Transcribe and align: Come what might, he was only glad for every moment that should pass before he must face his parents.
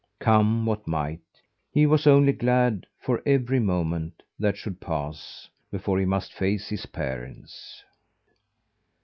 Come 0.19 0.65
what 0.65 0.87
might, 0.87 1.21
he 1.69 1.85
was 1.85 2.07
only 2.07 2.33
glad 2.33 2.87
for 2.99 3.21
every 3.23 3.59
moment 3.59 4.23
that 4.39 4.57
should 4.57 4.81
pass 4.81 5.47
before 5.69 5.99
he 5.99 6.05
must 6.05 6.33
face 6.33 6.69
his 6.69 6.87
parents. 6.87 7.83